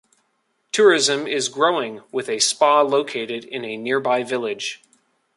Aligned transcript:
Tourism 0.71 1.27
is 1.27 1.47
growing, 1.47 2.01
with 2.11 2.27
a 2.27 2.39
spa 2.39 2.81
located 2.81 3.43
in 3.45 3.63
a 3.63 3.77
nearby 3.77 4.23
village. 4.23 4.81